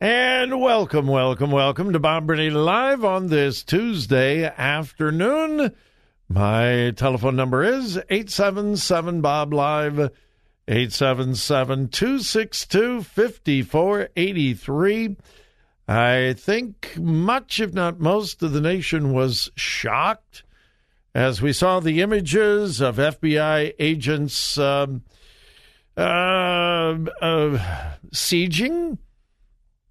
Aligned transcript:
And 0.00 0.60
welcome, 0.60 1.08
welcome, 1.08 1.50
welcome 1.50 1.92
to 1.92 1.98
Bob 1.98 2.28
Burney 2.28 2.50
Live 2.50 3.04
on 3.04 3.26
this 3.26 3.64
Tuesday 3.64 4.44
afternoon. 4.44 5.74
My 6.28 6.92
telephone 6.94 7.34
number 7.34 7.64
is 7.64 7.96
877 7.96 9.20
Bob 9.20 9.52
Live, 9.52 9.98
877 10.68 11.88
262 11.88 13.02
5483. 13.02 15.16
I 15.88 16.32
think 16.38 16.96
much, 16.96 17.58
if 17.58 17.74
not 17.74 17.98
most, 17.98 18.40
of 18.44 18.52
the 18.52 18.60
nation 18.60 19.12
was 19.12 19.50
shocked 19.56 20.44
as 21.12 21.42
we 21.42 21.52
saw 21.52 21.80
the 21.80 22.02
images 22.02 22.80
of 22.80 22.98
FBI 22.98 23.74
agents 23.80 24.56
um, 24.58 25.02
uh, 25.96 26.96
uh, 27.20 27.94
sieging 28.12 28.98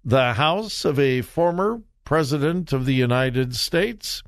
the 0.08 0.32
house 0.32 0.86
of 0.86 0.98
a 0.98 1.20
former 1.20 1.82
president 2.02 2.72
of 2.72 2.86
the 2.86 2.94
United 2.94 3.54
States 3.54 4.22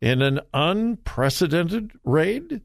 in 0.00 0.20
an 0.20 0.40
unprecedented 0.52 1.92
raid. 2.02 2.60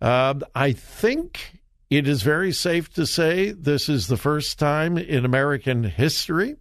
Uh, 0.00 0.34
I 0.52 0.72
think 0.72 1.60
it 1.88 2.08
is 2.08 2.22
very 2.22 2.50
safe 2.50 2.92
to 2.94 3.06
say 3.06 3.52
this 3.52 3.88
is 3.88 4.08
the 4.08 4.16
first 4.16 4.58
time 4.58 4.98
in 4.98 5.24
American 5.24 5.84
history 5.84 6.56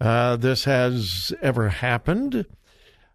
uh, 0.00 0.34
this 0.34 0.64
has 0.64 1.32
ever 1.40 1.68
happened. 1.68 2.44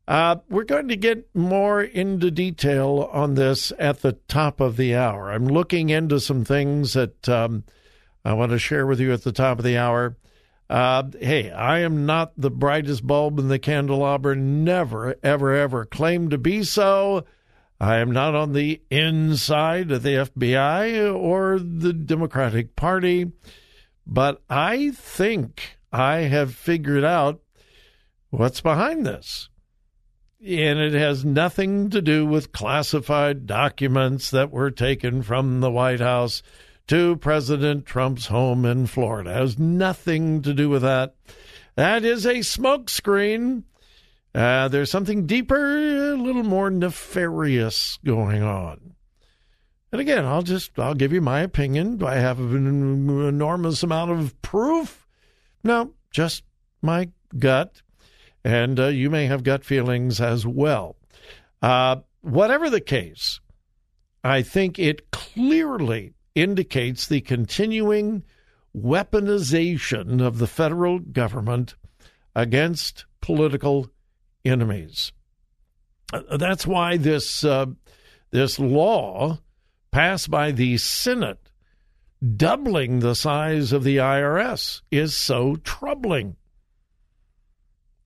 Uh, 0.07 0.38
we're 0.50 0.63
going 0.63 0.88
to 0.88 0.96
get 0.96 1.36
more 1.36 1.84
into 1.84 2.31
detail 2.31 3.09
on 3.12 3.36
this 3.36 3.74
at 3.78 4.03
the 4.03 4.13
top 4.30 4.62
of 4.62 4.78
the 4.78 4.96
hour. 4.96 5.34
I'm 5.34 5.50
looking 5.50 5.90
into 5.90 6.22
some 6.22 6.46
things 6.46 6.94
that 6.94 7.28
um, 7.28 7.66
I 8.24 8.31
want 8.31 8.53
to 8.53 8.57
share 8.57 8.88
with 8.88 9.01
you 9.01 9.12
at 9.12 9.24
the 9.24 9.34
top 9.34 9.59
of 9.59 9.66
the 9.66 9.78
hour. 9.78 10.16
Uh, 10.69 11.03
hey, 11.19 11.50
I 11.50 11.80
am 11.80 12.06
not 12.06 12.34
the 12.38 12.52
brightest 12.52 13.06
bulb 13.06 13.40
in 13.40 13.47
the 13.47 13.57
candelabra, 13.57 14.35
never, 14.35 15.16
ever, 15.24 15.56
ever 15.56 15.85
claim 15.85 16.30
to 16.30 16.38
be 16.38 16.63
so. 16.63 17.25
I 17.80 17.97
am 17.97 18.12
not 18.12 18.35
on 18.35 18.53
the 18.53 18.81
inside 18.91 19.90
of 19.90 20.03
the 20.03 20.09
FBI 20.09 21.16
or 21.16 21.57
the 21.57 21.94
Democratic 21.94 22.75
Party, 22.75 23.31
but 24.06 24.44
I 24.50 24.91
think 24.91 25.78
I 25.91 26.18
have 26.18 26.53
figured 26.53 27.03
out 27.03 27.41
what's 28.30 28.62
behind 28.62 29.06
this. 29.06 29.50
And 30.46 30.80
it 30.80 30.94
has 30.94 31.25
nothing 31.25 31.90
to 31.90 32.01
do 32.01 32.25
with 32.25 32.51
classified 32.51 33.47
documents 33.47 34.30
that 34.31 34.51
were 34.51 34.72
taken 34.72 35.24
from 35.24 35.62
the 35.62 35.72
White 35.72 36.00
House 36.00 36.44
to 36.89 37.16
President 37.17 37.85
Trump's 37.85 38.25
home 38.25 38.66
in 38.66 38.88
Florida. 38.88 39.29
It 39.29 39.35
has 39.35 39.59
nothing 39.59 40.41
to 40.41 40.55
do 40.55 40.69
with 40.69 40.81
that. 40.81 41.13
That 41.75 42.03
is 42.03 42.25
a 42.25 42.38
smokescreen. 42.39 43.63
Uh, 44.33 44.67
there's 44.69 44.89
something 44.89 45.27
deeper, 45.27 45.77
a 45.77 46.16
little 46.16 46.44
more 46.44 46.72
nefarious 46.72 48.00
going 48.03 48.41
on. 48.41 48.95
And 49.91 50.01
again, 50.01 50.25
I'll 50.25 50.41
just 50.41 50.79
I'll 50.79 50.95
give 50.95 51.13
you 51.13 51.22
my 51.22 51.41
opinion. 51.41 51.97
Do 51.97 52.07
I 52.07 52.16
have 52.16 52.39
an 52.39 53.27
enormous 53.27 53.83
amount 53.83 54.09
of 54.09 54.39
proof? 54.41 55.07
No, 55.63 55.94
just 56.09 56.44
my 56.81 57.09
gut. 57.38 57.83
And 58.44 58.79
uh, 58.79 58.88
you 58.88 59.11
may 59.11 59.27
have 59.27 59.44
gut 59.44 59.63
feelings 59.63 60.19
as 60.19 60.45
well. 60.45 60.95
Uh, 61.61 61.97
whatever 62.21 62.67
the 62.71 62.81
case, 62.81 63.41
I 64.23 64.41
think 64.41 64.79
it 64.79 65.11
clearly 65.11 66.16
indicates 66.35 67.07
the 67.07 67.22
continuing 67.22 68.23
weaponization 68.75 70.25
of 70.25 70.38
the 70.38 70.47
federal 70.47 71.00
government 71.00 71.75
against 72.35 73.06
political 73.22 73.90
enemies. 74.45 75.12
Uh, 76.13 76.38
that's 76.38 76.66
why 76.66 76.97
this 76.97 77.44
uh, 77.44 77.66
this 78.31 78.59
law 78.59 79.39
passed 79.91 80.29
by 80.29 80.51
the 80.51 80.78
Senate, 80.78 81.50
doubling 82.35 83.00
the 83.00 83.16
size 83.16 83.72
of 83.72 83.84
the 83.84 83.97
IRS, 83.97 84.81
is 84.91 85.16
so 85.16 85.56
troubling. 85.57 86.35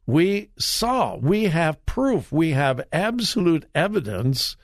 We 0.05 0.49
saw, 0.57 1.15
we 1.15 1.45
have 1.45 1.85
proof, 1.85 2.31
we 2.31 2.51
have 2.51 2.85
absolute 2.91 3.65
evidence 3.73 4.57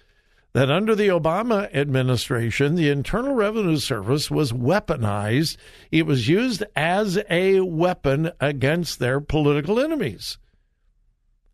that 0.59 0.69
under 0.69 0.93
the 0.93 1.07
Obama 1.07 1.73
administration, 1.73 2.75
the 2.75 2.89
Internal 2.89 3.33
Revenue 3.33 3.77
Service 3.77 4.29
was 4.29 4.51
weaponized. 4.51 5.55
It 5.89 6.05
was 6.05 6.27
used 6.27 6.65
as 6.75 7.17
a 7.29 7.61
weapon 7.61 8.33
against 8.41 8.99
their 8.99 9.21
political 9.21 9.79
enemies. 9.79 10.37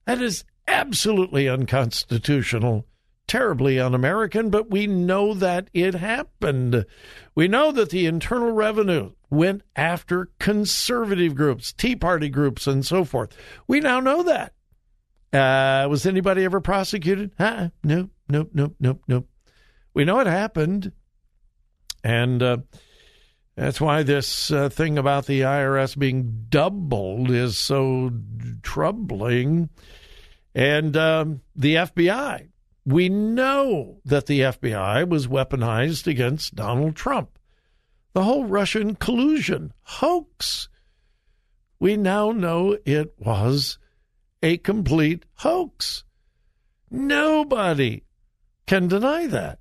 That 0.05 0.23
is 0.23 0.43
absolutely 0.67 1.47
unconstitutional, 1.47 2.87
terribly 3.27 3.79
un 3.79 3.93
American, 3.93 4.49
but 4.49 4.71
we 4.71 4.87
know 4.87 5.35
that 5.35 5.69
it 5.71 5.93
happened. 5.93 6.83
We 7.35 7.47
know 7.47 7.71
that 7.73 7.91
the 7.91 8.07
Internal 8.07 8.53
Revenue 8.53 9.11
went 9.29 9.61
after 9.75 10.29
conservative 10.39 11.35
groups, 11.35 11.73
Tea 11.73 11.95
Party 11.95 12.29
groups, 12.29 12.65
and 12.65 12.83
so 12.83 13.05
forth. 13.05 13.37
We 13.67 13.81
now 13.81 13.99
know 13.99 14.23
that. 14.23 14.53
Uh, 15.31 15.87
was 15.89 16.07
anybody 16.07 16.43
ever 16.43 16.59
prosecuted? 16.59 17.29
Uh-uh. 17.37 17.69
Nope, 17.83 18.09
nope, 18.29 18.51
nope, 18.53 18.75
nope, 18.79 19.01
nope. 19.07 19.29
We 19.93 20.05
know 20.05 20.19
it 20.19 20.27
happened. 20.27 20.91
And 22.03 22.43
uh, 22.43 22.57
that's 23.55 23.81
why 23.81 24.03
this 24.03 24.51
uh, 24.51 24.69
thing 24.69 24.97
about 24.97 25.25
the 25.25 25.41
IRS 25.41 25.97
being 25.97 26.45
doubled 26.49 27.31
is 27.31 27.57
so 27.57 28.11
troubling. 28.61 29.69
and 30.53 30.95
um, 30.95 31.41
the 31.55 31.75
FBI. 31.75 32.49
We 32.85 33.09
know 33.09 33.97
that 34.05 34.27
the 34.27 34.41
FBI 34.41 35.09
was 35.09 35.27
weaponized 35.27 36.05
against 36.05 36.55
Donald 36.55 36.95
Trump. 36.95 37.39
The 38.13 38.23
whole 38.23 38.45
Russian 38.45 38.95
collusion 38.95 39.73
hoax. 39.81 40.69
We 41.79 41.97
now 41.97 42.31
know 42.31 42.77
it 42.85 43.13
was 43.17 43.77
a 44.41 44.57
complete 44.57 45.25
hoax. 45.39 46.03
Nobody 46.89 48.04
can 48.67 48.87
deny 48.87 49.27
that. 49.27 49.59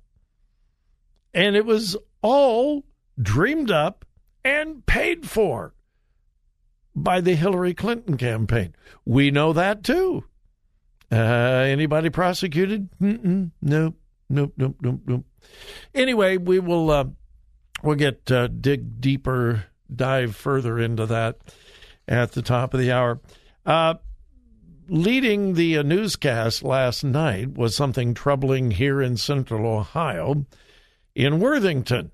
And 1.33 1.55
it 1.55 1.65
was 1.65 1.97
all 2.21 2.85
dreamed 3.21 3.71
up 3.71 4.05
and 4.43 4.85
paid 4.85 5.29
for 5.29 5.73
by 6.95 7.21
the 7.21 7.35
Hillary 7.35 7.73
Clinton 7.73 8.17
campaign. 8.17 8.73
We 9.05 9.31
know 9.31 9.53
that 9.53 9.83
too. 9.83 10.23
Uh, 11.11 11.15
anybody 11.15 12.09
prosecuted? 12.09 12.89
Mm-mm, 12.99 13.51
nope, 13.61 13.95
nope, 14.29 14.53
nope, 14.57 14.77
nope, 14.81 15.01
nope. 15.05 15.25
Anyway, 15.93 16.37
we 16.37 16.59
will 16.59 16.89
uh, 16.89 17.05
we'll 17.83 17.95
get 17.95 18.31
uh, 18.31 18.47
dig 18.47 19.01
deeper, 19.01 19.65
dive 19.93 20.35
further 20.35 20.79
into 20.79 21.05
that 21.05 21.37
at 22.07 22.31
the 22.31 22.41
top 22.41 22.73
of 22.73 22.79
the 22.79 22.91
hour. 22.91 23.19
Leading 24.87 25.55
the 25.55 25.79
uh, 25.79 25.83
newscast 25.83 26.61
last 26.61 27.03
night 27.03 27.57
was 27.57 27.75
something 27.75 28.13
troubling 28.13 28.69
here 28.71 29.01
in 29.01 29.17
Central 29.17 29.65
Ohio, 29.65 30.45
in 31.15 31.39
Worthington. 31.39 32.11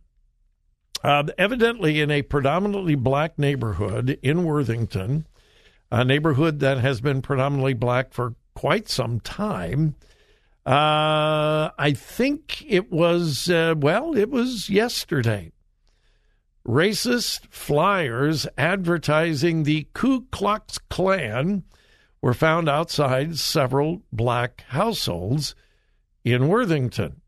Uh, 1.04 1.24
evidently, 1.38 2.00
in 2.00 2.10
a 2.10 2.22
predominantly 2.22 2.96
black 2.96 3.38
neighborhood 3.38 4.18
in 4.22 4.46
Worthington, 4.46 5.28
a 5.92 6.06
neighborhood 6.06 6.60
that 6.60 6.78
has 6.78 7.02
been 7.02 7.22
predominantly 7.22 7.74
black 7.74 8.14
for 8.14 8.36
quite 8.54 8.88
some 8.88 9.20
time. 9.20 9.96
Uh, 10.66 11.72
I 11.78 11.94
think 11.94 12.64
it 12.66 12.90
was, 12.90 13.50
uh, 13.50 13.76
well, 13.78 14.16
it 14.16 14.30
was 14.30 14.70
yesterday. 14.70 15.52
Racist 16.66 17.48
flyers 17.50 18.48
advertising 18.58 19.64
the 19.64 19.88
Ku 19.94 20.28
Klux 20.32 20.78
Klan 20.78 21.64
were 22.22 22.34
found 22.34 22.70
outside 22.70 23.38
several 23.38 24.04
black 24.12 24.64
households 24.70 25.56
in 26.24 26.48
Worthington. 26.48 27.22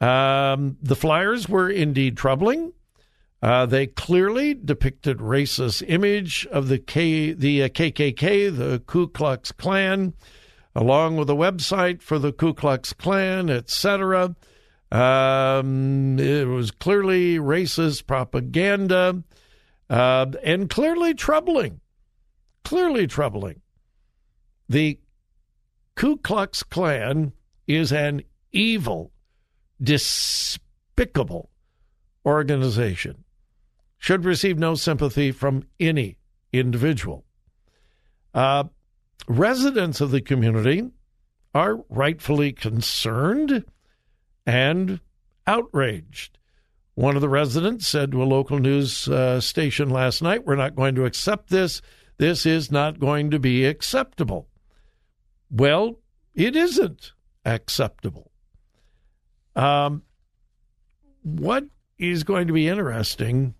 Um, 0.00 0.76
the 0.82 0.96
flyers 0.96 1.48
were 1.48 1.70
indeed 1.70 2.16
troubling. 2.16 2.72
Uh, 3.42 3.66
they 3.66 3.86
clearly 3.86 4.54
depicted 4.54 5.18
racist 5.18 5.84
image 5.86 6.46
of 6.50 6.68
the 6.68 6.78
K, 6.78 7.32
the 7.32 7.64
uh, 7.64 7.68
KKK, 7.68 8.56
the 8.56 8.82
Ku 8.86 9.08
Klux 9.08 9.52
Klan, 9.52 10.14
along 10.74 11.16
with 11.16 11.28
a 11.30 11.34
website 11.34 12.02
for 12.02 12.18
the 12.18 12.32
Ku 12.32 12.54
Klux 12.54 12.92
Klan, 12.92 13.50
etc. 13.50 14.34
Um, 14.90 16.18
it 16.18 16.46
was 16.46 16.70
clearly 16.70 17.36
racist 17.36 18.06
propaganda 18.06 19.22
uh, 19.90 20.26
and 20.42 20.70
clearly 20.70 21.14
troubling. 21.14 21.80
Clearly 22.64 23.06
troubling. 23.06 23.60
The 24.68 24.98
Ku 25.94 26.16
Klux 26.16 26.62
Klan 26.62 27.32
is 27.66 27.92
an 27.92 28.22
evil, 28.52 29.12
despicable 29.80 31.50
organization, 32.24 33.24
should 33.98 34.24
receive 34.24 34.58
no 34.58 34.74
sympathy 34.74 35.30
from 35.30 35.64
any 35.78 36.18
individual. 36.52 37.24
Uh, 38.34 38.64
residents 39.28 40.00
of 40.00 40.10
the 40.10 40.20
community 40.20 40.90
are 41.54 41.84
rightfully 41.88 42.52
concerned 42.52 43.64
and 44.44 45.00
outraged. 45.46 46.38
One 46.94 47.14
of 47.14 47.22
the 47.22 47.28
residents 47.28 47.86
said 47.86 48.12
to 48.12 48.22
a 48.22 48.24
local 48.24 48.58
news 48.58 49.08
uh, 49.08 49.40
station 49.40 49.90
last 49.90 50.22
night, 50.22 50.44
We're 50.44 50.56
not 50.56 50.74
going 50.74 50.94
to 50.96 51.04
accept 51.04 51.50
this. 51.50 51.80
This 52.18 52.46
is 52.46 52.72
not 52.72 52.98
going 52.98 53.30
to 53.30 53.38
be 53.38 53.64
acceptable. 53.64 54.48
Well, 55.50 55.98
it 56.34 56.56
isn't 56.56 57.12
acceptable. 57.44 58.30
Um, 59.54 60.02
what 61.22 61.64
is 61.98 62.24
going 62.24 62.46
to 62.46 62.52
be 62.52 62.68
interesting 62.68 63.54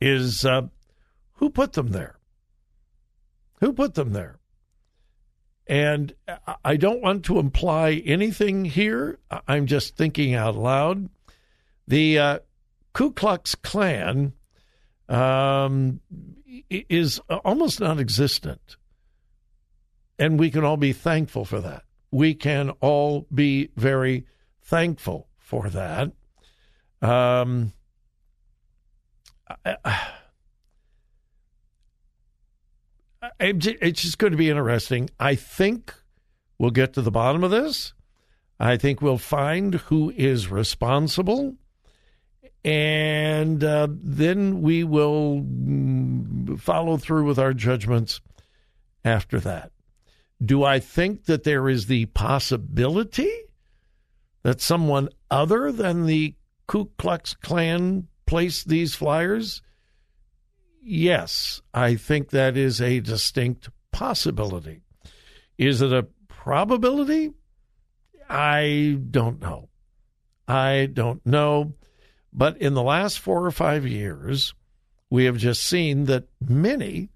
is 0.00 0.44
uh, 0.44 0.62
who 1.34 1.50
put 1.50 1.72
them 1.72 1.88
there? 1.88 2.18
Who 3.60 3.72
put 3.72 3.94
them 3.94 4.12
there? 4.12 4.38
And 5.66 6.14
I 6.64 6.76
don't 6.76 7.00
want 7.00 7.24
to 7.26 7.38
imply 7.38 8.02
anything 8.04 8.64
here. 8.64 9.20
I'm 9.46 9.66
just 9.66 9.96
thinking 9.96 10.34
out 10.34 10.56
loud. 10.56 11.08
The 11.86 12.18
uh, 12.18 12.38
Ku 12.92 13.12
Klux 13.12 13.54
Klan 13.54 14.32
um, 15.08 16.00
is 16.68 17.20
almost 17.44 17.80
non 17.80 18.00
existent. 18.00 18.76
And 20.20 20.38
we 20.38 20.50
can 20.50 20.64
all 20.64 20.76
be 20.76 20.92
thankful 20.92 21.46
for 21.46 21.62
that. 21.62 21.84
We 22.10 22.34
can 22.34 22.70
all 22.82 23.26
be 23.34 23.70
very 23.74 24.26
thankful 24.62 25.28
for 25.38 25.70
that. 25.70 26.12
Um, 27.00 27.72
it's 33.40 34.02
just 34.02 34.18
going 34.18 34.32
to 34.32 34.36
be 34.36 34.50
interesting. 34.50 35.08
I 35.18 35.36
think 35.36 35.94
we'll 36.58 36.70
get 36.70 36.92
to 36.94 37.02
the 37.02 37.10
bottom 37.10 37.42
of 37.42 37.50
this. 37.50 37.94
I 38.58 38.76
think 38.76 39.00
we'll 39.00 39.16
find 39.16 39.74
who 39.74 40.12
is 40.14 40.48
responsible. 40.48 41.56
And 42.62 43.64
uh, 43.64 43.88
then 43.90 44.60
we 44.60 44.84
will 44.84 45.40
mm, 45.40 46.60
follow 46.60 46.98
through 46.98 47.24
with 47.24 47.38
our 47.38 47.54
judgments 47.54 48.20
after 49.02 49.40
that. 49.40 49.72
Do 50.42 50.64
I 50.64 50.78
think 50.78 51.26
that 51.26 51.44
there 51.44 51.68
is 51.68 51.86
the 51.86 52.06
possibility 52.06 53.30
that 54.42 54.60
someone 54.60 55.10
other 55.30 55.70
than 55.70 56.06
the 56.06 56.34
Ku 56.66 56.90
Klux 56.96 57.34
Klan 57.34 58.08
placed 58.26 58.68
these 58.68 58.94
flyers? 58.94 59.60
Yes, 60.82 61.60
I 61.74 61.96
think 61.96 62.30
that 62.30 62.56
is 62.56 62.80
a 62.80 63.00
distinct 63.00 63.68
possibility. 63.92 64.80
Is 65.58 65.82
it 65.82 65.92
a 65.92 66.06
probability? 66.28 67.32
I 68.28 68.98
don't 69.10 69.40
know. 69.40 69.68
I 70.48 70.88
don't 70.90 71.24
know. 71.26 71.74
But 72.32 72.56
in 72.58 72.74
the 72.74 72.82
last 72.82 73.18
four 73.18 73.44
or 73.44 73.50
five 73.50 73.86
years, 73.86 74.54
we 75.10 75.24
have 75.24 75.36
just 75.36 75.64
seen 75.64 76.04
that 76.04 76.28
many 76.40 77.10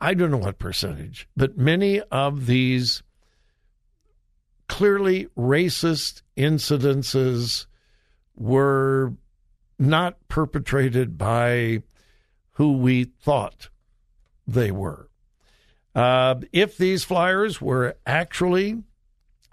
I 0.00 0.14
don't 0.14 0.30
know 0.30 0.38
what 0.38 0.58
percentage, 0.58 1.28
but 1.36 1.56
many 1.56 2.00
of 2.00 2.46
these 2.46 3.02
clearly 4.68 5.26
racist 5.36 6.22
incidences 6.36 7.66
were 8.36 9.14
not 9.78 10.16
perpetrated 10.28 11.16
by 11.18 11.82
who 12.52 12.72
we 12.72 13.04
thought 13.04 13.68
they 14.46 14.70
were. 14.70 15.08
Uh, 15.94 16.36
if 16.52 16.76
these 16.76 17.04
flyers 17.04 17.60
were 17.60 17.96
actually 18.06 18.82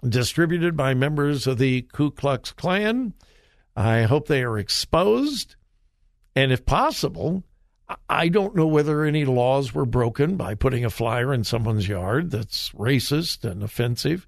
distributed 0.06 0.76
by 0.76 0.94
members 0.94 1.46
of 1.46 1.58
the 1.58 1.82
Ku 1.92 2.10
Klux 2.10 2.52
Klan, 2.52 3.14
I 3.74 4.02
hope 4.02 4.28
they 4.28 4.42
are 4.42 4.58
exposed. 4.58 5.56
And 6.34 6.52
if 6.52 6.64
possible, 6.64 7.42
I 8.08 8.28
don't 8.28 8.56
know 8.56 8.66
whether 8.66 9.04
any 9.04 9.24
laws 9.24 9.72
were 9.72 9.86
broken 9.86 10.36
by 10.36 10.54
putting 10.54 10.84
a 10.84 10.90
flyer 10.90 11.32
in 11.32 11.44
someone's 11.44 11.86
yard 11.86 12.30
that's 12.30 12.70
racist 12.70 13.44
and 13.48 13.62
offensive. 13.62 14.26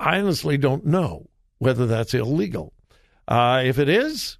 I 0.00 0.18
honestly 0.18 0.58
don't 0.58 0.84
know 0.84 1.28
whether 1.58 1.86
that's 1.86 2.14
illegal. 2.14 2.72
Uh, 3.28 3.62
if 3.64 3.78
it 3.78 3.88
is, 3.88 4.38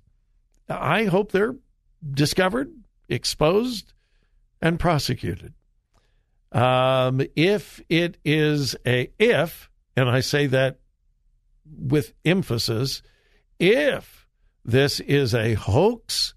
I 0.68 1.04
hope 1.04 1.30
they're 1.30 1.54
discovered, 2.12 2.72
exposed, 3.08 3.92
and 4.60 4.80
prosecuted. 4.80 5.54
Um, 6.50 7.22
if 7.36 7.80
it 7.88 8.18
is 8.24 8.76
a 8.86 9.10
if, 9.18 9.70
and 9.96 10.08
I 10.08 10.20
say 10.20 10.46
that 10.48 10.78
with 11.66 12.12
emphasis, 12.24 13.02
if 13.58 14.26
this 14.64 15.00
is 15.00 15.34
a 15.34 15.54
hoax 15.54 16.34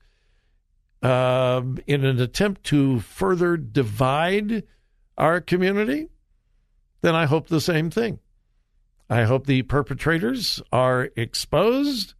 uh, 1.02 1.62
in 1.86 2.04
an 2.04 2.20
attempt 2.20 2.64
to 2.66 3.00
further 3.02 3.58
divide 3.58 4.64
our 5.18 5.42
community, 5.42 6.10
then 7.02 7.16
I 7.16 7.26
hope 7.26 7.48
the 7.48 7.62
same 7.62 7.90
thing. 7.90 8.20
I 9.10 9.24
hope 9.24 9.46
the 9.46 9.62
perpetrators 9.62 10.62
are 10.72 11.10
exposed 11.16 12.14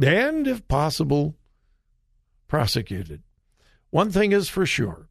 and, 0.00 0.46
if 0.46 0.66
possible, 0.68 1.36
prosecuted. 2.48 3.22
One 3.90 4.10
thing 4.10 4.32
is 4.32 4.48
for 4.48 4.66
sure 4.66 5.08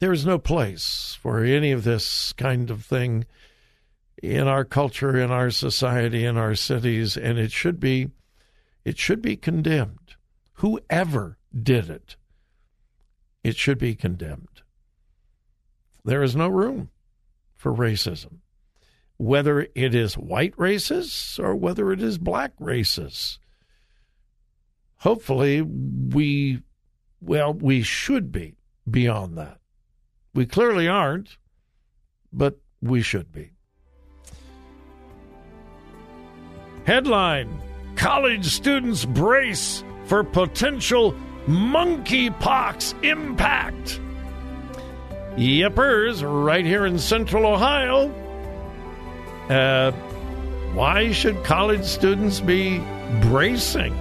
There 0.00 0.12
is 0.12 0.26
no 0.26 0.38
place 0.38 1.16
for 1.20 1.42
any 1.44 1.72
of 1.72 1.84
this 1.84 2.32
kind 2.34 2.70
of 2.70 2.84
thing 2.84 3.24
in 4.22 4.46
our 4.46 4.64
culture, 4.64 5.16
in 5.18 5.30
our 5.30 5.50
society, 5.50 6.24
in 6.24 6.36
our 6.36 6.54
cities, 6.54 7.16
and 7.16 7.38
it 7.38 7.52
should 7.52 7.80
be 7.80 8.10
it 8.84 8.98
should 8.98 9.22
be 9.22 9.36
condemned. 9.36 10.16
Whoever 10.54 11.38
did 11.62 11.90
it, 11.90 12.16
it 13.42 13.56
should 13.56 13.78
be 13.78 13.94
condemned. 13.94 14.62
There 16.04 16.22
is 16.22 16.36
no 16.36 16.48
room 16.48 16.90
for 17.54 17.72
racism, 17.72 18.38
whether 19.16 19.68
it 19.74 19.94
is 19.94 20.18
white 20.18 20.56
racists 20.56 21.38
or 21.38 21.54
whether 21.54 21.92
it 21.92 22.02
is 22.02 22.18
black 22.18 22.56
racists. 22.58 23.38
Hopefully, 24.98 25.62
we, 25.62 26.62
well, 27.20 27.54
we 27.54 27.82
should 27.82 28.32
be 28.32 28.56
beyond 28.90 29.36
that. 29.38 29.58
We 30.34 30.46
clearly 30.46 30.88
aren't, 30.88 31.36
but 32.32 32.58
we 32.82 33.02
should 33.02 33.32
be. 33.32 33.52
Headline 36.84 37.60
College 37.96 38.44
students 38.44 39.04
brace 39.04 39.84
for 40.06 40.24
potential 40.24 41.14
monkeypox 41.46 43.02
impact. 43.04 44.00
Yippers, 45.36 46.22
right 46.22 46.64
here 46.64 46.86
in 46.86 46.98
central 46.98 47.46
Ohio. 47.46 48.08
Uh, 49.48 49.90
why 50.72 51.12
should 51.12 51.42
college 51.44 51.84
students 51.84 52.40
be 52.40 52.78
bracing? 53.20 53.94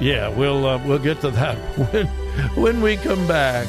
Yeah, 0.00 0.28
we'll 0.28 0.66
uh, 0.66 0.84
we'll 0.86 0.98
get 0.98 1.20
to 1.20 1.30
that 1.30 1.56
when 1.92 2.06
when 2.56 2.82
we 2.82 2.96
come 2.96 3.26
back. 3.26 3.66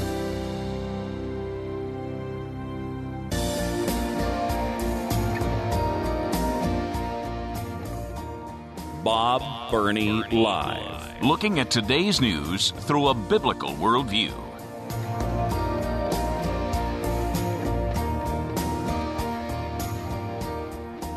Bob 9.03 9.43
Burney 9.69 10.09
Live. 10.31 10.94
Looking 11.21 11.59
at 11.59 11.71
today's 11.71 12.19
news 12.19 12.71
through 12.71 13.07
a 13.07 13.13
biblical 13.13 13.71
worldview. 13.71 14.33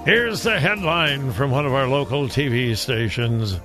Here's 0.04 0.42
the 0.42 0.58
headline 0.58 1.32
from 1.32 1.50
one 1.50 1.66
of 1.66 1.74
our 1.74 1.86
local 1.86 2.28
TV 2.28 2.76
stations 2.76 3.60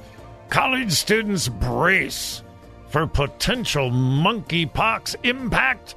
College 0.50 0.92
students 0.92 1.48
brace 1.48 2.44
for 2.90 3.08
potential 3.08 3.92
monkeypox 3.92 5.16
impact 5.24 5.96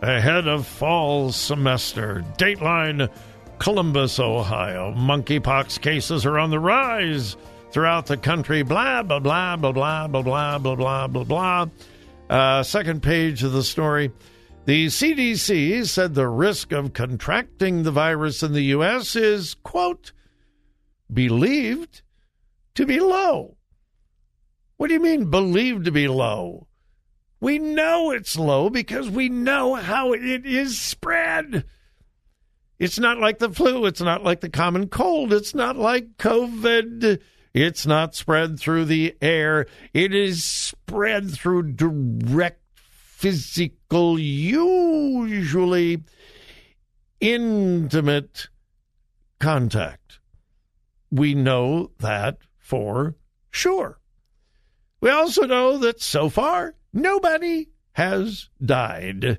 ahead 0.00 0.46
of 0.46 0.66
fall 0.66 1.32
semester. 1.32 2.24
Dateline 2.38 3.10
Columbus, 3.58 4.18
Ohio. 4.18 4.92
Monkeypox 4.94 5.80
cases 5.80 6.24
are 6.24 6.38
on 6.38 6.50
the 6.50 6.58
rise 6.58 7.36
throughout 7.72 8.06
the 8.06 8.16
country. 8.16 8.62
Blah, 8.62 9.02
blah, 9.02 9.18
blah, 9.18 9.56
blah, 9.56 9.72
blah, 9.72 9.98
blah, 10.02 10.22
blah, 10.22 10.58
blah, 10.58 10.76
blah, 10.76 11.06
blah, 11.06 11.24
blah. 11.24 11.66
Uh, 12.28 12.62
second 12.62 13.02
page 13.02 13.42
of 13.42 13.52
the 13.52 13.62
story. 13.62 14.12
The 14.64 14.86
CDC 14.86 15.86
said 15.86 16.14
the 16.14 16.28
risk 16.28 16.70
of 16.70 16.92
contracting 16.92 17.82
the 17.82 17.90
virus 17.90 18.42
in 18.42 18.52
the 18.52 18.62
U.S. 18.76 19.16
is, 19.16 19.54
quote, 19.54 20.12
believed 21.12 22.02
to 22.74 22.86
be 22.86 23.00
low. 23.00 23.56
What 24.76 24.88
do 24.88 24.94
you 24.94 25.00
mean, 25.00 25.30
believed 25.30 25.84
to 25.86 25.90
be 25.90 26.08
low? 26.08 26.68
We 27.40 27.58
know 27.58 28.12
it's 28.12 28.38
low 28.38 28.70
because 28.70 29.10
we 29.10 29.28
know 29.28 29.74
how 29.74 30.12
it 30.12 30.46
is 30.46 30.80
spread. 30.80 31.64
It's 32.78 33.00
not 33.00 33.18
like 33.18 33.38
the 33.38 33.50
flu. 33.50 33.86
It's 33.86 34.00
not 34.00 34.22
like 34.22 34.40
the 34.40 34.48
common 34.48 34.88
cold. 34.88 35.32
It's 35.32 35.54
not 35.54 35.76
like 35.76 36.16
COVID. 36.18 37.20
It's 37.54 37.86
not 37.86 38.14
spread 38.14 38.58
through 38.58 38.86
the 38.86 39.14
air. 39.20 39.66
It 39.92 40.14
is 40.14 40.42
spread 40.42 41.30
through 41.30 41.72
direct 41.72 42.62
physical, 42.74 44.18
usually 44.18 46.02
intimate 47.20 48.48
contact. 49.38 50.18
We 51.10 51.34
know 51.34 51.90
that 51.98 52.38
for 52.58 53.16
sure. 53.50 54.00
We 55.00 55.10
also 55.10 55.46
know 55.46 55.76
that 55.78 56.00
so 56.00 56.30
far, 56.30 56.74
nobody 56.92 57.68
has 57.92 58.48
died, 58.64 59.38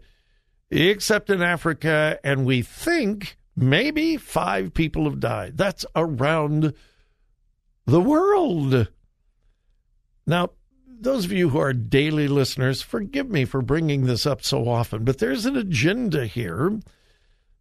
except 0.70 1.30
in 1.30 1.42
Africa, 1.42 2.20
and 2.24 2.46
we 2.46 2.62
think 2.62 3.38
maybe 3.56 4.18
five 4.18 4.74
people 4.74 5.06
have 5.06 5.20
died. 5.20 5.58
That's 5.58 5.86
around 5.96 6.74
the 7.86 8.02
world. 8.02 8.88
Now, 10.26 10.52
those 10.88 11.26
of 11.26 11.32
you 11.32 11.50
who 11.50 11.60
are 11.60 11.74
daily 11.74 12.28
listeners, 12.28 12.82
forgive 12.82 13.30
me 13.30 13.46
for 13.46 13.62
bringing 13.62 14.06
this 14.06 14.26
up 14.26 14.44
so 14.44 14.70
often, 14.70 15.04
but 15.04 15.18
there's 15.18 15.46
an 15.46 15.58
agenda 15.58 16.26
here 16.26 16.80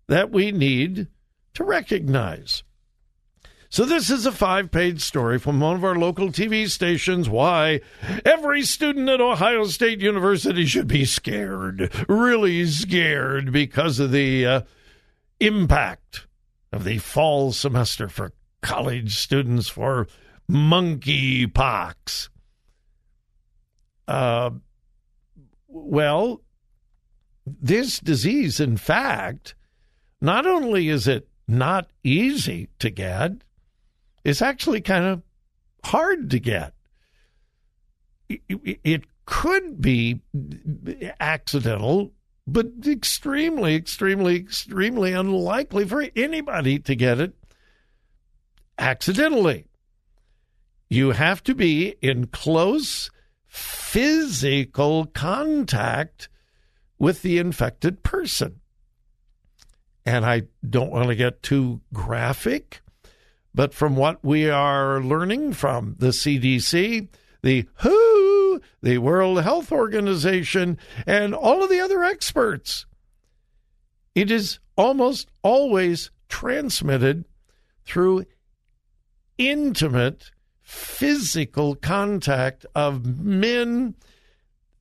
that 0.09 0.31
we 0.31 0.53
need 0.53 1.09
to 1.55 1.65
recognize. 1.65 2.63
So, 3.69 3.87
this 3.87 4.11
is 4.11 4.27
a 4.27 4.33
five 4.33 4.71
page 4.71 5.01
story 5.01 5.39
from 5.39 5.59
one 5.59 5.77
of 5.77 5.85
our 5.85 5.97
local 5.97 6.29
TV 6.29 6.69
stations 6.69 7.29
why 7.29 7.81
every 8.23 8.63
student 8.63 9.09
at 9.09 9.21
Ohio 9.21 9.65
State 9.65 10.01
University 10.01 10.67
should 10.67 10.87
be 10.87 11.07
scared, 11.07 11.91
really 12.07 12.67
scared, 12.67 13.51
because 13.51 13.99
of 13.99 14.13
the 14.13 14.47
uh, 14.47 14.61
impact 15.41 16.27
of 16.71 16.85
the 16.85 16.99
fall 16.99 17.51
semester 17.51 18.11
for 18.11 18.33
college 18.63 19.17
students 19.17 19.69
for 19.69 20.07
monkeypox. 20.51 22.29
Uh, 24.09 24.51
well, 25.69 26.41
this 27.47 27.99
disease, 27.99 28.61
in 28.61 28.77
fact, 28.77 29.55
not 30.21 30.47
only 30.47 30.89
is 30.89 31.09
it 31.09 31.29
not 31.49 31.89
easy 32.05 32.69
to 32.79 32.91
get, 32.91 33.33
it's 34.25 34.43
actually 34.43 34.81
kind 34.81 35.05
of 35.05 35.23
hard 35.85 36.31
to 36.31 36.39
get. 36.39 36.75
It 38.29 39.03
could 39.27 39.81
be 39.81 40.21
accidental, 41.21 42.13
but 42.47 42.67
extremely, 42.87 43.75
extremely, 43.75 44.37
extremely 44.37 45.13
unlikely 45.13 45.87
for 45.87 46.07
anybody 46.15 46.79
to 46.79 46.95
get 46.95 47.21
it 47.21 47.35
accidentally. 48.83 49.65
You 50.91 51.13
have 51.13 51.43
to 51.45 51.55
be 51.55 51.95
in 52.03 52.27
close 52.27 53.11
physical 53.47 55.07
contact 55.07 56.29
with 56.99 57.23
the 57.23 57.39
infected 57.39 58.03
person. 58.03 58.61
And 60.05 60.27
I 60.27 60.43
don't 60.69 60.91
want 60.91 61.09
to 61.09 61.15
get 61.15 61.45
too 61.45 61.81
graphic, 61.95 62.83
but 63.55 63.73
from 63.73 63.95
what 63.95 64.23
we 64.25 64.51
are 64.51 65.01
learning 65.01 65.53
from 65.53 65.95
the 65.99 66.09
CDC, 66.09 67.09
the 67.43 67.69
WHO, 67.77 68.61
the 68.83 68.99
World 68.99 69.43
Health 69.43 69.71
Organization, 69.71 70.77
and 71.07 71.35
all 71.35 71.63
of 71.63 71.71
the 71.71 71.81
other 71.81 72.03
experts, 72.03 72.85
it 74.17 74.31
is 74.31 74.59
almost 74.77 75.29
always 75.43 76.11
transmitted 76.29 77.25
through 77.85 78.25
intimate 79.39 80.31
physical 80.61 81.75
contact 81.75 82.65
of 82.75 83.05
men 83.19 83.95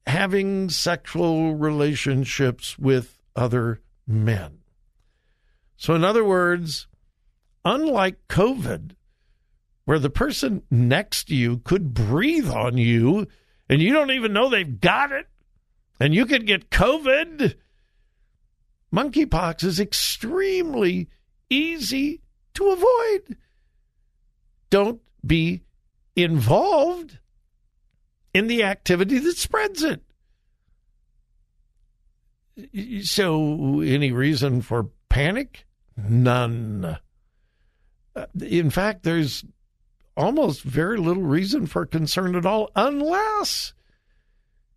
having 0.07 0.69
sexual 0.69 1.55
relationships 1.55 2.77
with 2.77 3.21
other 3.35 3.81
men. 4.07 4.59
So, 5.77 5.95
in 5.95 6.03
other 6.03 6.23
words, 6.23 6.87
unlike 7.65 8.27
COVID, 8.27 8.91
where 9.85 9.99
the 9.99 10.09
person 10.09 10.63
next 10.69 11.25
to 11.25 11.35
you 11.35 11.57
could 11.59 11.93
breathe 11.93 12.49
on 12.49 12.77
you 12.77 13.27
and 13.67 13.81
you 13.81 13.93
don't 13.93 14.11
even 14.11 14.33
know 14.33 14.49
they've 14.49 14.79
got 14.79 15.11
it, 15.11 15.27
and 15.99 16.13
you 16.13 16.25
could 16.25 16.45
get 16.45 16.69
COVID, 16.69 17.55
monkeypox 18.93 19.63
is 19.63 19.79
extremely 19.79 21.07
easy 21.49 22.21
to 22.53 22.69
avoid. 22.71 23.37
Don't 24.71 25.01
be 25.23 25.61
involved 26.15 27.19
in 28.33 28.47
the 28.47 28.63
activity 28.63 29.19
that 29.19 29.37
spreads 29.37 29.83
it. 29.83 30.01
So, 33.03 33.81
any 33.81 34.11
reason 34.11 34.61
for 34.61 34.89
panic? 35.09 35.65
None. 35.95 36.97
In 38.41 38.69
fact, 38.69 39.03
there's 39.03 39.45
almost 40.17 40.63
very 40.63 40.97
little 40.97 41.23
reason 41.23 41.65
for 41.65 41.85
concern 41.85 42.35
at 42.35 42.45
all, 42.45 42.69
unless 42.75 43.73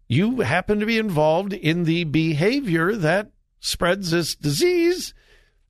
you 0.09 0.41
happen 0.41 0.81
to 0.81 0.87
be 0.87 0.99
involved 0.99 1.53
in 1.53 1.85
the 1.85 2.05
behavior 2.05 2.95
that 2.95 3.31
spreads 3.61 4.11
this 4.11 4.35
disease. 4.35 5.15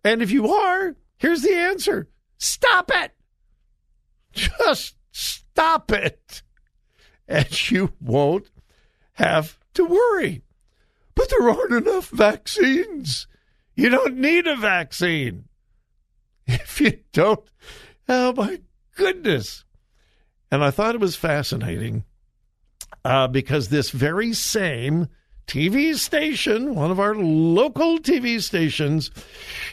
And 0.03 0.23
if 0.23 0.31
you 0.31 0.53
are, 0.53 0.97
here's 1.17 1.43
the 1.43 1.55
answer 1.55 2.09
stop 2.39 2.91
it. 2.93 3.14
Just 4.65 4.97
stop 5.13 5.93
it. 5.93 6.43
And 7.29 7.71
you 7.71 7.93
won't 8.01 8.51
have 9.15 9.59
to 9.75 9.85
worry. 9.85 10.43
But 11.15 11.31
there 11.31 11.49
aren't 11.49 11.87
enough 11.87 12.09
vaccines. 12.09 13.27
You 13.77 13.89
don't 13.89 14.17
need 14.17 14.47
a 14.47 14.57
vaccine. 14.57 15.45
If 16.47 16.79
you 16.79 16.99
don't, 17.15 17.49
oh 18.07 18.35
my 18.35 18.61
goodness. 18.97 19.65
And 20.51 20.63
I 20.63 20.71
thought 20.71 20.95
it 20.95 21.01
was 21.01 21.17
fascinating 21.17 22.05
uh, 23.03 23.29
because 23.29 23.69
this 23.69 23.91
very 23.91 24.35
same 24.35 25.09
TV 25.47 25.95
station, 25.95 26.75
one 26.75 26.91
of 26.91 27.01
our 27.01 27.15
local 27.15 27.99
TV 27.99 28.41
stations, 28.41 29.11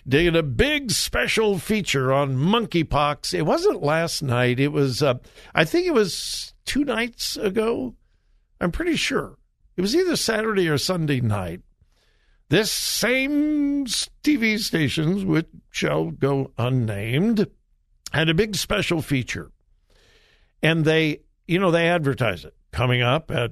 did 0.07 0.35
a 0.35 0.43
big 0.43 0.91
special 0.91 1.57
feature 1.57 2.11
on 2.11 2.35
monkeypox. 2.35 3.33
It 3.33 3.43
wasn't 3.43 3.81
last 3.81 4.21
night. 4.21 4.59
It 4.59 4.69
was, 4.69 5.01
uh, 5.01 5.15
I 5.55 5.65
think 5.65 5.87
it 5.87 5.93
was 5.93 6.53
two 6.65 6.83
nights 6.83 7.37
ago. 7.37 7.95
I'm 8.59 8.71
pretty 8.71 8.95
sure. 8.95 9.37
It 9.77 9.81
was 9.81 9.95
either 9.95 10.15
Saturday 10.15 10.69
or 10.69 10.77
Sunday 10.77 11.21
night. 11.21 11.61
This 12.49 12.69
same 12.69 13.85
TV 13.85 14.59
stations, 14.59 15.23
which 15.23 15.47
shall 15.69 16.11
go 16.11 16.51
unnamed, 16.57 17.47
had 18.11 18.27
a 18.27 18.33
big 18.33 18.55
special 18.55 19.01
feature. 19.01 19.51
And 20.61 20.83
they, 20.83 21.21
you 21.47 21.59
know, 21.59 21.71
they 21.71 21.87
advertise 21.87 22.43
it 22.43 22.53
coming 22.71 23.01
up 23.01 23.31
at 23.31 23.51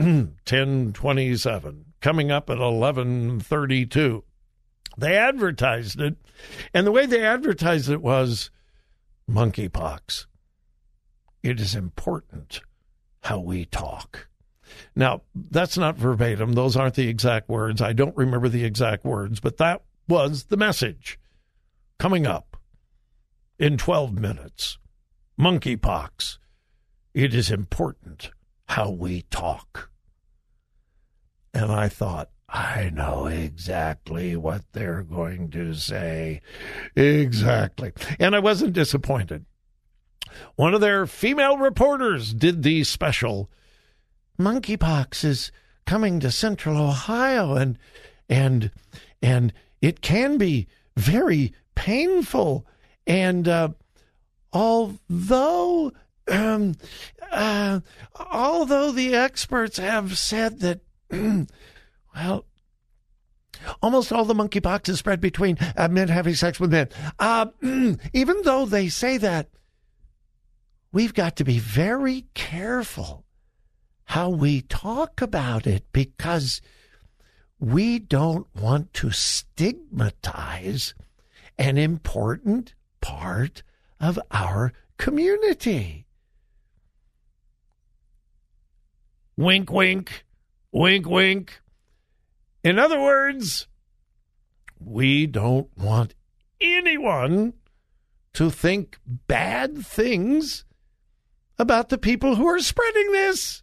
1027, 0.00 1.84
coming 2.00 2.30
up 2.30 2.48
at 2.48 2.58
1132. 2.58 4.24
They 4.96 5.14
advertised 5.14 6.00
it, 6.00 6.16
and 6.72 6.86
the 6.86 6.92
way 6.92 7.04
they 7.04 7.22
advertised 7.22 7.90
it 7.90 8.00
was 8.00 8.50
monkeypox. 9.30 10.24
It 11.42 11.60
is 11.60 11.74
important 11.74 12.62
how 13.24 13.40
we 13.40 13.66
talk. 13.66 14.28
Now, 14.96 15.20
that's 15.34 15.76
not 15.76 15.98
verbatim. 15.98 16.54
Those 16.54 16.76
aren't 16.76 16.94
the 16.94 17.08
exact 17.08 17.50
words. 17.50 17.82
I 17.82 17.92
don't 17.92 18.16
remember 18.16 18.48
the 18.48 18.64
exact 18.64 19.04
words, 19.04 19.38
but 19.38 19.58
that 19.58 19.82
was 20.08 20.44
the 20.44 20.56
message 20.56 21.18
coming 21.98 22.26
up 22.26 22.56
in 23.58 23.76
12 23.76 24.18
minutes. 24.18 24.78
Monkeypox. 25.38 26.38
It 27.12 27.34
is 27.34 27.50
important 27.50 28.30
how 28.70 28.88
we 28.88 29.22
talk. 29.30 29.90
And 31.52 31.72
I 31.72 31.88
thought, 31.88 32.30
I 32.48 32.88
know 32.94 33.26
exactly 33.26 34.36
what 34.36 34.62
they're 34.70 35.02
going 35.02 35.50
to 35.50 35.74
say. 35.74 36.40
Exactly. 36.94 37.92
And 38.20 38.36
I 38.36 38.38
wasn't 38.38 38.72
disappointed. 38.72 39.44
One 40.54 40.72
of 40.72 40.80
their 40.80 41.08
female 41.08 41.58
reporters 41.58 42.32
did 42.32 42.62
the 42.62 42.84
special 42.84 43.50
monkeypox 44.38 45.24
is 45.24 45.50
coming 45.84 46.20
to 46.20 46.30
central 46.30 46.76
Ohio 46.76 47.56
and 47.56 47.76
and 48.28 48.70
and 49.20 49.52
it 49.82 50.00
can 50.00 50.38
be 50.38 50.68
very 50.96 51.52
painful 51.74 52.64
and 53.04 53.48
uh, 53.48 53.70
although 54.52 55.92
um, 56.30 56.74
uh, 57.30 57.80
although 58.14 58.92
the 58.92 59.14
experts 59.14 59.78
have 59.78 60.16
said 60.16 60.60
that 60.60 60.80
well 62.14 62.44
Almost 63.82 64.12
all 64.12 64.24
the 64.24 64.34
monkeypox 64.34 64.88
is 64.88 64.98
spread 64.98 65.20
between 65.20 65.58
uh, 65.76 65.88
men 65.88 66.08
having 66.08 66.34
sex 66.34 66.58
with 66.58 66.72
men. 66.72 66.88
Uh, 67.18 67.46
even 68.12 68.42
though 68.42 68.66
they 68.66 68.88
say 68.88 69.18
that, 69.18 69.50
we've 70.92 71.14
got 71.14 71.36
to 71.36 71.44
be 71.44 71.58
very 71.58 72.26
careful 72.34 73.24
how 74.04 74.28
we 74.28 74.62
talk 74.62 75.20
about 75.20 75.66
it 75.66 75.84
because 75.92 76.60
we 77.58 77.98
don't 77.98 78.46
want 78.56 78.92
to 78.94 79.10
stigmatize 79.10 80.94
an 81.58 81.76
important 81.78 82.74
part 83.00 83.62
of 84.00 84.18
our 84.30 84.72
community. 84.98 86.06
Wink, 89.36 89.70
wink, 89.70 90.24
wink, 90.72 91.06
wink. 91.06 91.60
In 92.62 92.78
other 92.78 93.00
words, 93.00 93.68
we 94.78 95.26
don't 95.26 95.68
want 95.76 96.14
anyone 96.60 97.54
to 98.34 98.50
think 98.50 98.98
bad 99.06 99.84
things 99.84 100.64
about 101.58 101.88
the 101.88 101.98
people 101.98 102.36
who 102.36 102.46
are 102.46 102.60
spreading 102.60 103.12
this. 103.12 103.62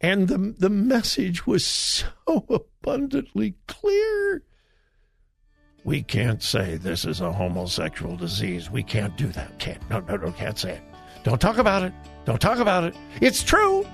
And 0.00 0.28
the, 0.28 0.54
the 0.58 0.70
message 0.70 1.46
was 1.46 1.64
so 1.64 2.06
abundantly 2.82 3.54
clear. 3.66 4.42
We 5.84 6.02
can't 6.02 6.42
say 6.42 6.76
this 6.76 7.04
is 7.04 7.20
a 7.20 7.32
homosexual 7.32 8.16
disease. 8.16 8.70
We 8.70 8.82
can't 8.82 9.16
do 9.16 9.28
that. 9.28 9.58
Can't. 9.58 9.88
No, 9.88 10.00
no, 10.00 10.16
no, 10.16 10.32
can't 10.32 10.58
say 10.58 10.72
it. 10.72 10.82
Don't 11.22 11.40
talk 11.40 11.58
about 11.58 11.82
it. 11.82 11.92
Don't 12.24 12.40
talk 12.40 12.58
about 12.58 12.84
it. 12.84 12.94
It's 13.20 13.42
true. 13.42 13.86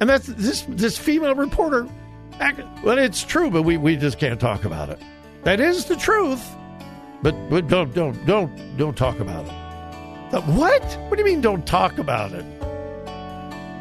And 0.00 0.08
that's 0.08 0.26
this 0.26 0.62
this 0.68 0.96
female 0.96 1.34
reporter. 1.34 1.86
Well, 2.82 2.96
it's 2.98 3.22
true, 3.22 3.50
but 3.50 3.62
we, 3.62 3.76
we 3.76 3.96
just 3.96 4.18
can't 4.18 4.40
talk 4.40 4.64
about 4.64 4.88
it. 4.88 4.98
That 5.44 5.60
is 5.60 5.84
the 5.84 5.96
truth. 5.96 6.42
But 7.22 7.34
but 7.50 7.68
don't 7.68 7.92
don't 7.94 8.24
don't 8.26 8.76
don't 8.78 8.96
talk 8.96 9.20
about 9.20 9.44
it. 9.46 9.52
What? 10.44 10.82
What 11.08 11.16
do 11.16 11.18
you 11.18 11.24
mean 11.24 11.40
don't 11.40 11.66
talk 11.66 11.98
about 11.98 12.32
it? 12.32 12.46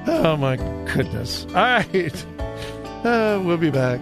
Oh 0.07 0.35
my 0.37 0.57
goodness. 0.57 1.45
All 1.49 1.53
right. 1.53 2.25
Uh, 2.99 3.41
we'll 3.45 3.55
be 3.55 3.69
back. 3.69 4.01